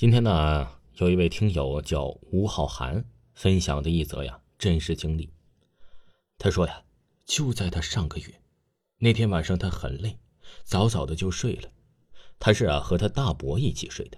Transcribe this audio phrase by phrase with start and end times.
[0.00, 3.04] 今天呢，有一位听友叫吴浩涵
[3.34, 5.28] 分享的一则呀真实经历。
[6.38, 6.84] 他说呀，
[7.26, 8.40] 就在他上个月
[8.96, 10.18] 那天晚上，他很累，
[10.64, 11.70] 早早的就睡了。
[12.38, 14.16] 他是啊和他大伯一起睡的。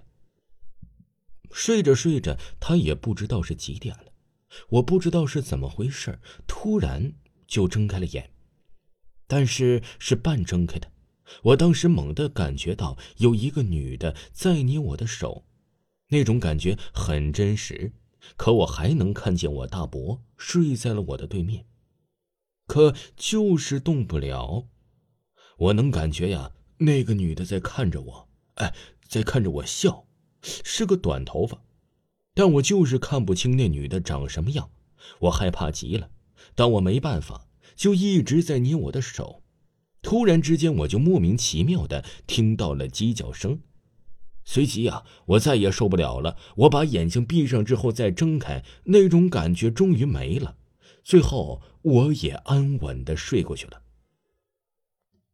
[1.51, 4.13] 睡着睡着，他也不知道是几点了，
[4.69, 7.11] 我不知道是怎么回事，突然
[7.45, 8.31] 就睁开了眼，
[9.27, 10.89] 但是是半睁开的。
[11.41, 15.43] 我当时猛地感觉到有一个女的在捏我的手。
[16.13, 17.91] 那种感觉很真实，
[18.37, 21.65] 可我还能看见我大伯睡在了我的对面，
[22.67, 24.67] 可就是动不了。
[25.57, 28.75] 我能感觉呀，那个女的在看着我，哎，
[29.07, 30.05] 在看着我笑，
[30.43, 31.63] 是个短头发，
[32.35, 34.69] 但我就是看不清那女的长什么样。
[35.21, 36.11] 我害怕极了，
[36.53, 39.41] 但我没办法，就一直在捏我的手。
[40.03, 43.59] 突然之间，我就莫名其妙的听到了鸡叫声。
[44.45, 46.37] 随即呀，我再也受不了了。
[46.57, 50.57] 我把眼睛闭上之后再睁开，那种感觉终于没了。
[51.03, 53.81] 最后，我也安稳的睡过去了。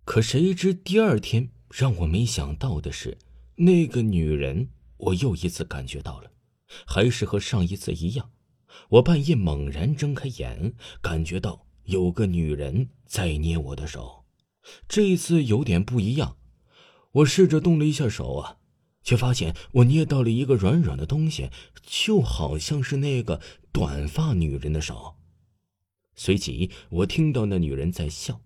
[0.05, 3.17] 可谁知第二天让我没想到的是，
[3.55, 6.31] 那个女人，我又一次感觉到了，
[6.87, 8.31] 还是和上一次一样。
[8.89, 14.25] 我半夜猛然睁开眼，感觉到有个女人在捏我的手，
[14.87, 16.37] 这一次有点不一样。
[17.11, 18.58] 我试着动了一下手啊。
[19.03, 21.49] 却发现我捏到了一个软软的东西，
[21.81, 23.41] 就好像是那个
[23.71, 25.15] 短发女人的手。
[26.15, 28.41] 随即，我听到那女人在笑，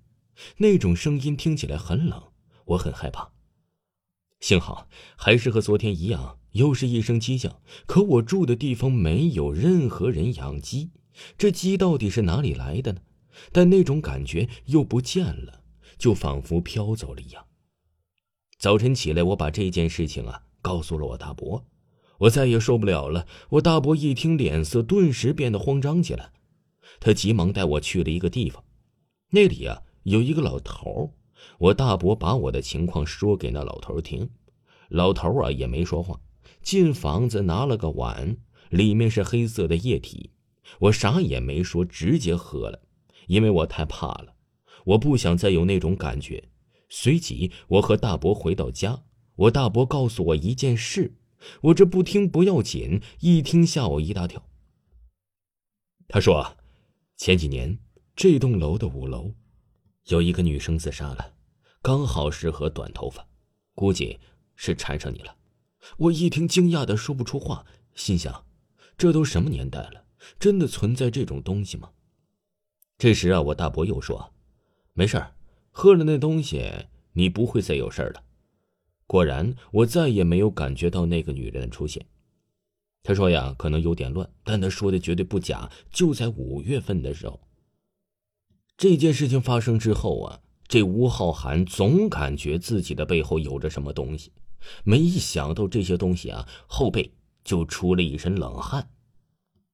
[0.58, 2.32] 那种声音听起来很冷，
[2.66, 3.32] 我很害怕。
[4.40, 7.62] 幸好还是和昨天一样，又是一声鸡叫。
[7.86, 10.92] 可我住的地方没有任何人养鸡，
[11.38, 13.02] 这鸡到底是哪里来的呢？
[13.52, 15.64] 但那种感觉又不见了，
[15.98, 17.48] 就仿佛飘走了一样。
[18.64, 21.66] 早晨起来，我把这件事情啊告诉了我大伯，
[22.17, 23.28] 我再也受不了了。
[23.50, 26.31] 我大伯一听，脸色顿时变得慌张起来，
[27.02, 28.64] 他急忙带我去了一个地方，
[29.31, 31.14] 那里啊有一个老头
[31.58, 34.30] 我大伯把我的情况说给那老头听，
[34.88, 36.17] 老头啊也没说话，
[36.61, 38.38] 进房子拿了个碗，
[38.70, 40.30] 里面是黑色的液体，
[40.80, 42.80] 我啥也没说，直接喝了，
[43.27, 44.33] 因为我太怕了，
[44.86, 46.42] 我不想再有那种感觉。
[46.95, 49.04] 随即，我和大伯回到家。
[49.36, 51.15] 我大伯告诉我一件事，
[51.61, 54.48] 我这不听不要紧，一听吓我一大跳。
[56.08, 56.55] 他说，
[57.17, 57.80] 前几年
[58.15, 59.33] 这栋楼的五楼，
[60.05, 61.33] 有一个女生自杀了，
[61.82, 63.27] 刚好适合短头发，
[63.73, 64.20] 估计
[64.55, 65.36] 是缠上你了。
[65.98, 67.65] 我一听惊讶的说不出话，
[67.95, 68.45] 心想，
[68.95, 70.05] 这都什么年代了，
[70.37, 71.89] 真的存在这种东西吗？
[72.99, 74.32] 这时啊，我大伯又说，
[74.93, 75.36] 没事儿。
[75.76, 76.72] 喝了那东西，
[77.14, 78.23] 你不会再有事儿了。
[79.08, 82.06] 果然，我再也没有感觉到那个女人的出现。
[83.02, 85.70] 他说呀，可能有点乱，但他说的绝对不假。
[85.92, 87.39] 就在五月份的时候，
[88.78, 94.32] 这件事情发生之后啊，这吴浩涵总感觉自己的背后有着什么东西，
[94.83, 97.12] 没想到这些东西啊，后背
[97.44, 98.88] 就出了一身冷汗。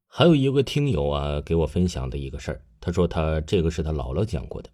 [0.08, 4.70] 还有一个听友啊，给我分享的一个事儿，他说他这个是他姥姥讲过的。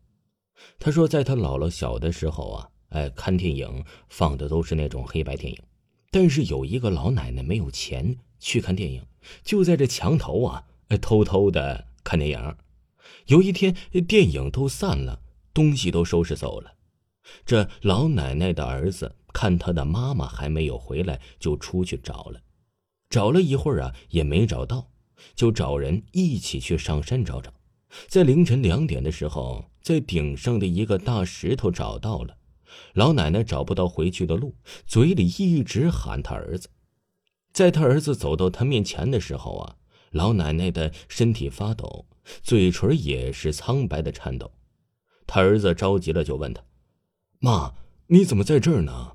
[0.80, 5.60] 他说，在他姥姥小的时候啊，哎，看电影放的都是那种黑白电影，
[6.12, 9.06] 但是有一个老奶奶没有钱去看电影，
[9.44, 10.64] 就在这墙头啊，
[11.02, 12.56] 偷偷的看电影。
[13.28, 13.76] 有一天，
[14.08, 15.22] 电影都散了，
[15.54, 16.76] 东西都收拾走了，
[17.46, 22.42] 这老奶奶的儿子看他的妈妈还没有回来，就出去找了，
[23.10, 24.92] 找了一会儿啊，也没找到，
[25.36, 27.52] 就找人一起去上山找找。
[28.08, 32.38] 在凌晨两点的时候，在顶上的一个大石头找到了。
[32.94, 36.70] 老奶奶找不到回去的路，嘴里一直喊他儿子。
[37.54, 39.78] 在他儿子走到他面前的时候啊，
[40.12, 42.06] 老奶奶的身体发抖，
[42.44, 44.52] 嘴唇也是苍白的颤抖。
[45.26, 46.62] 他儿子着急了，就问他
[47.40, 47.74] ：“妈，
[48.08, 49.14] 你怎么在这儿呢？”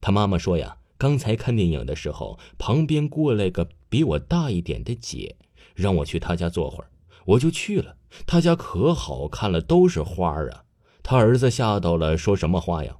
[0.00, 5.36] 他妈妈说：“呀，刚才看电影的时候，旁边过来个比我大一点的姐，
[5.74, 6.90] 让我去她家坐会儿。”
[7.30, 7.96] 我就去了，
[8.26, 10.64] 他家可好看了，都是花啊。
[11.02, 12.96] 他儿子吓到了，说什么花呀？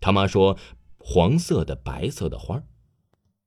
[0.00, 0.56] 他妈说
[0.96, 2.62] 黄色的、白色的花，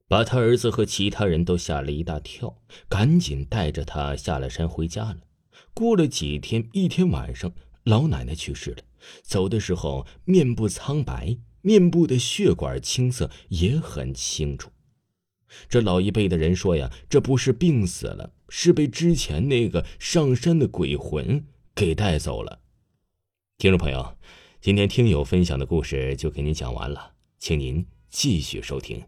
[0.08, 2.58] 把他儿子和其他人都吓了一大跳，
[2.88, 5.18] 赶紧带着他下了山回家了。
[5.74, 7.52] 过了几天，一天晚上，
[7.84, 8.84] 老奶奶去世了，
[9.24, 14.70] 走的时候面部苍白，面部的血管青色也很清楚。
[15.68, 22.60] 这老一辈的人说呀，这不是病死了，是被之前那个上山的鬼魂给带走了。
[23.58, 24.18] 听众朋友，
[24.60, 29.02] 今天听友分享的故事就给您讲完了，请您继续收听。